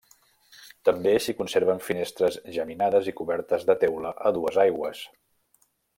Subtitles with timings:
[0.87, 5.03] També s'hi conserven finestres geminades i cobertes de teula a dues aigües.